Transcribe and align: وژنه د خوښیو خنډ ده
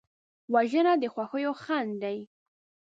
وژنه 0.53 0.93
د 1.01 1.03
خوښیو 1.13 1.53
خنډ 1.63 1.91
ده 2.01 2.13